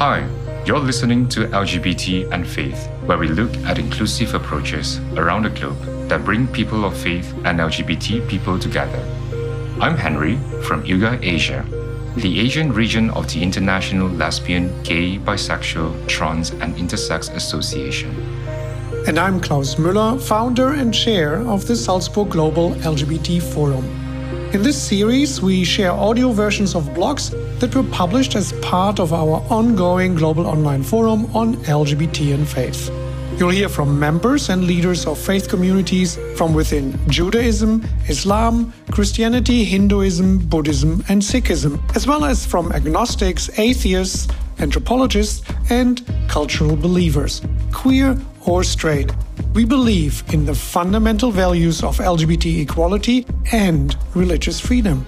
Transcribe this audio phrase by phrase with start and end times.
[0.00, 0.26] Hi,
[0.64, 5.76] you're listening to LGBT and Faith, where we look at inclusive approaches around the globe
[6.08, 8.98] that bring people of faith and LGBT people together.
[9.78, 11.66] I'm Henry from ILGA Asia,
[12.16, 18.08] the Asian region of the International Lesbian, Gay, Bisexual, Trans, and Intersex Association.
[19.06, 23.99] And I'm Klaus Müller, founder and chair of the Salzburg Global LGBT Forum.
[24.52, 27.30] In this series, we share audio versions of blogs
[27.60, 32.90] that were published as part of our ongoing global online forum on LGBT and faith.
[33.38, 40.38] You'll hear from members and leaders of faith communities from within Judaism, Islam, Christianity, Hinduism,
[40.48, 44.26] Buddhism, and Sikhism, as well as from agnostics, atheists,
[44.58, 47.40] anthropologists, and cultural believers,
[47.72, 49.12] queer or straight.
[49.52, 55.04] We believe in the fundamental values of LGBT equality and religious freedom.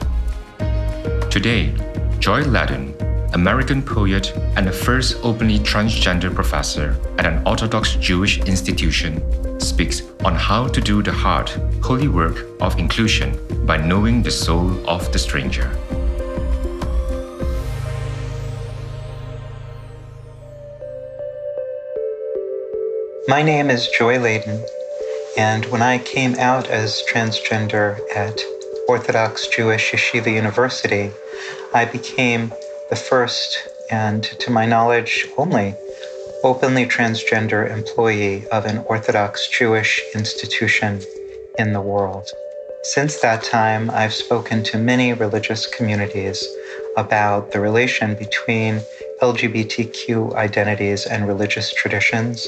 [1.30, 1.73] Today,
[2.18, 2.92] Joy Ladin,
[3.34, 9.23] American poet and the first openly transgender professor at an Orthodox Jewish institution,
[9.60, 11.48] speaks on how to do the hard,
[11.80, 15.70] holy work of inclusion by knowing the soul of the stranger.
[23.33, 24.63] My name is Joy Ladin,
[25.38, 28.38] and when I came out as transgender at
[28.88, 31.11] Orthodox Jewish Yeshiva University,
[31.73, 32.53] I became
[32.91, 33.57] the first
[33.91, 35.75] and, to my knowledge, only
[36.45, 41.01] openly transgender employee of an Orthodox Jewish institution
[41.59, 42.29] in the world.
[42.83, 46.47] Since that time, I've spoken to many religious communities
[46.99, 48.83] about the relation between
[49.23, 52.47] LGBTQ identities and religious traditions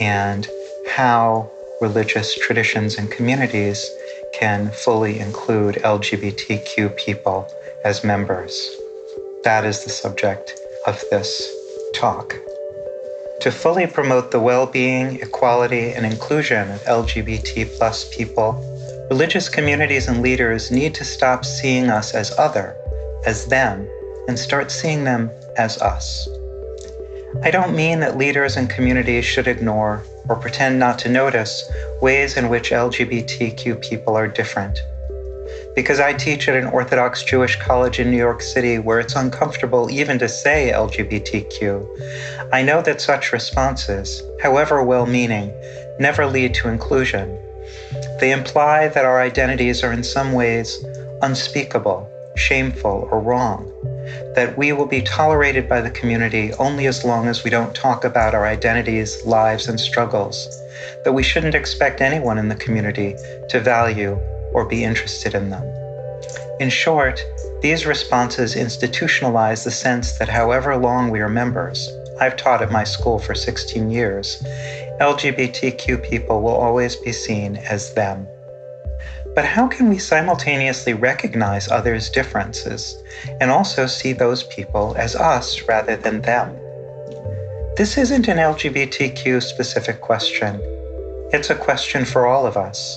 [0.00, 0.48] and
[0.88, 1.50] how
[1.80, 3.90] religious traditions and communities
[4.32, 7.46] can fully include LGBTQ people
[7.84, 8.76] as members.
[9.44, 11.46] That is the subject of this
[11.94, 12.34] talk.
[13.40, 18.52] To fully promote the well being, equality, and inclusion of LGBT plus people,
[19.10, 22.74] religious communities and leaders need to stop seeing us as other,
[23.26, 23.86] as them,
[24.28, 26.26] and start seeing them as us.
[27.42, 32.36] I don't mean that leaders and communities should ignore or pretend not to notice ways
[32.36, 34.78] in which LGBTQ people are different
[35.74, 39.90] because I teach at an Orthodox Jewish college in New York City where it's uncomfortable
[39.90, 45.52] even to say LGBTQ, I know that such responses, however well meaning,
[45.98, 47.36] never lead to inclusion.
[48.20, 50.84] They imply that our identities are in some ways
[51.22, 53.64] unspeakable, shameful, or wrong,
[54.34, 58.04] that we will be tolerated by the community only as long as we don't talk
[58.04, 60.48] about our identities, lives, and struggles,
[61.04, 63.14] that we shouldn't expect anyone in the community
[63.48, 64.18] to value
[64.52, 65.64] or be interested in them.
[66.60, 67.20] In short,
[67.62, 71.88] these responses institutionalize the sense that however long we are members,
[72.20, 74.40] I've taught at my school for 16 years,
[75.00, 78.28] LGBTQ people will always be seen as them.
[79.34, 83.02] But how can we simultaneously recognize others' differences
[83.40, 86.56] and also see those people as us rather than them?
[87.76, 90.60] This isn't an LGBTQ specific question.
[91.32, 92.96] It's a question for all of us.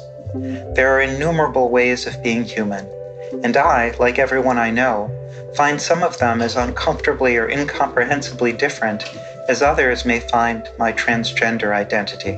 [0.76, 2.86] There are innumerable ways of being human,
[3.44, 5.10] and I, like everyone I know,
[5.56, 9.04] find some of them as uncomfortably or incomprehensibly different
[9.50, 12.38] as others may find my transgender identity.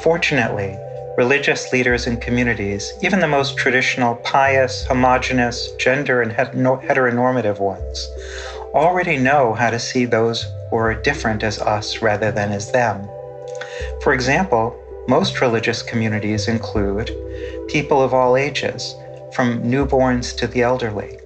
[0.00, 0.78] Fortunately,
[1.18, 8.08] religious leaders and communities, even the most traditional, pious, homogenous, gender and heteronormative ones,
[8.72, 13.04] already know how to see those who are different as us rather than as them.
[14.00, 17.10] For example, most religious communities include
[17.66, 18.94] people of all ages,
[19.32, 21.18] from newborns to the elderly.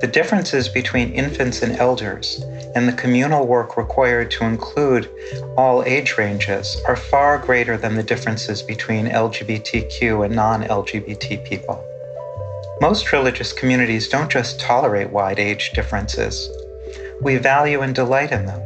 [0.00, 2.42] The differences between infants and elders
[2.74, 5.08] and the communal work required to include
[5.56, 11.82] all age ranges are far greater than the differences between LGBTQ and non LGBT people.
[12.80, 16.50] Most religious communities don't just tolerate wide age differences,
[17.22, 18.60] we value and delight in them.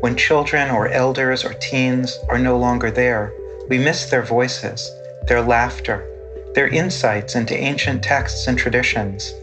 [0.00, 3.32] When children or elders or teens are no longer there,
[3.68, 4.88] we miss their voices,
[5.26, 6.06] their laughter,
[6.54, 9.34] their insights into ancient texts and traditions,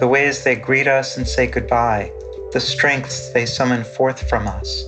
[0.00, 2.10] the ways they greet us and say goodbye,
[2.52, 4.84] the strengths they summon forth from us,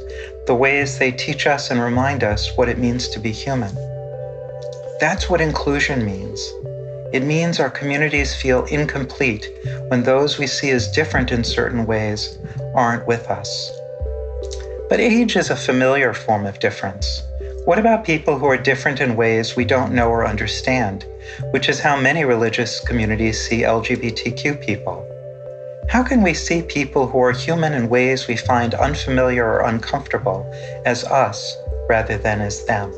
[0.46, 3.74] the ways they teach us and remind us what it means to be human.
[5.00, 6.40] That's what inclusion means.
[7.12, 9.48] It means our communities feel incomplete
[9.88, 12.38] when those we see as different in certain ways
[12.74, 13.70] aren't with us.
[14.88, 17.22] But age is a familiar form of difference.
[17.64, 21.04] What about people who are different in ways we don't know or understand,
[21.50, 25.06] which is how many religious communities see LGBTQ people?
[25.88, 30.48] How can we see people who are human in ways we find unfamiliar or uncomfortable
[30.86, 31.56] as us
[31.88, 32.90] rather than as them?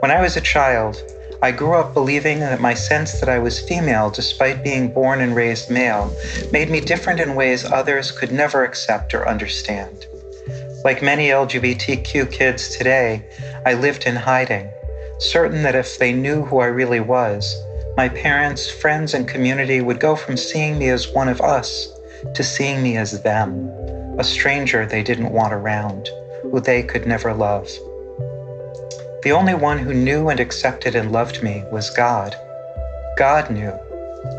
[0.00, 1.02] When I was a child,
[1.42, 5.34] I grew up believing that my sense that I was female, despite being born and
[5.34, 6.14] raised male,
[6.52, 10.06] made me different in ways others could never accept or understand.
[10.84, 13.24] Like many LGBTQ kids today,
[13.64, 14.70] I lived in hiding,
[15.20, 17.62] certain that if they knew who I really was,
[17.96, 21.88] my parents, friends, and community would go from seeing me as one of us
[22.34, 23.68] to seeing me as them,
[24.18, 26.08] a stranger they didn't want around,
[26.42, 27.68] who they could never love.
[29.22, 32.34] The only one who knew and accepted and loved me was God.
[33.18, 33.72] God knew.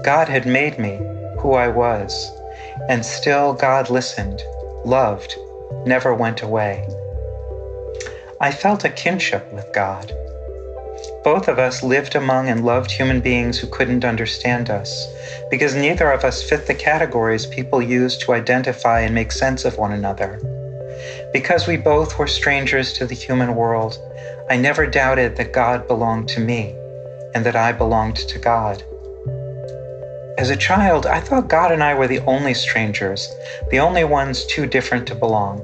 [0.03, 0.99] God had made me
[1.39, 2.31] who I was,
[2.89, 4.41] and still God listened,
[4.83, 5.35] loved,
[5.85, 6.87] never went away.
[8.39, 10.11] I felt a kinship with God.
[11.23, 15.07] Both of us lived among and loved human beings who couldn't understand us,
[15.51, 19.77] because neither of us fit the categories people use to identify and make sense of
[19.77, 20.39] one another.
[21.31, 23.99] Because we both were strangers to the human world,
[24.49, 26.75] I never doubted that God belonged to me
[27.35, 28.83] and that I belonged to God.
[30.39, 33.31] As a child, I thought God and I were the only strangers,
[33.69, 35.61] the only ones too different to belong.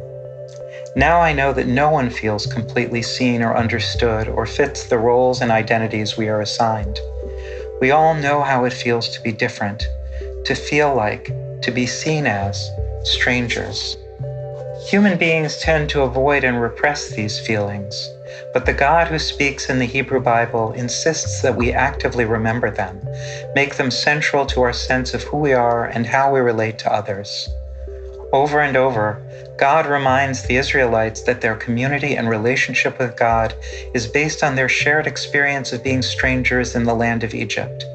[0.98, 5.42] Now I know that no one feels completely seen or understood or fits the roles
[5.42, 7.00] and identities we are assigned.
[7.80, 9.88] We all know how it feels to be different,
[10.46, 11.26] to feel like,
[11.62, 12.72] to be seen as
[13.04, 13.96] strangers.
[14.90, 18.10] Human beings tend to avoid and repress these feelings,
[18.52, 23.00] but the God who speaks in the Hebrew Bible insists that we actively remember them,
[23.54, 26.92] make them central to our sense of who we are and how we relate to
[26.92, 27.48] others.
[28.34, 29.22] Over and over,
[29.58, 33.56] God reminds the Israelites that their community and relationship with God
[33.94, 37.86] is based on their shared experience of being strangers in the land of Egypt,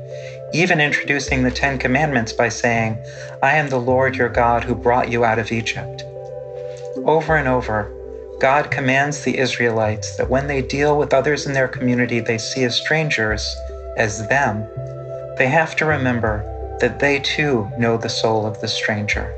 [0.54, 2.96] even introducing the Ten Commandments by saying,
[3.42, 6.02] I am the Lord your God who brought you out of Egypt.
[7.04, 7.92] Over and over,
[8.40, 12.64] God commands the Israelites that when they deal with others in their community they see
[12.64, 13.54] as strangers,
[13.98, 14.66] as them,
[15.36, 16.42] they have to remember
[16.80, 19.32] that they too know the soul of the stranger.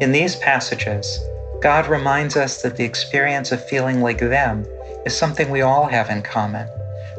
[0.00, 1.20] In these passages,
[1.60, 4.66] God reminds us that the experience of feeling like them
[5.06, 6.68] is something we all have in common,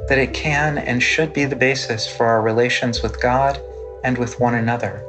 [0.07, 3.59] that it can and should be the basis for our relations with God
[4.03, 5.03] and with one another.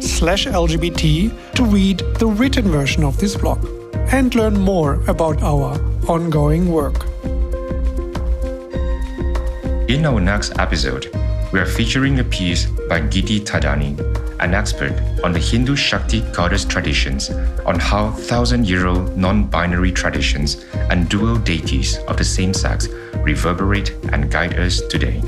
[0.00, 3.62] slash LGBT to read the written version of this blog
[4.10, 5.78] and learn more about our
[6.08, 7.04] ongoing work.
[9.90, 11.14] In our next episode,
[11.52, 13.98] we are featuring a piece by Giti Thadani,
[14.40, 14.92] an expert
[15.24, 17.30] on the Hindu Shakti goddess traditions,
[17.66, 22.88] on how thousand year old non binary traditions and dual deities of the same sex
[23.16, 25.20] reverberate and guide us today.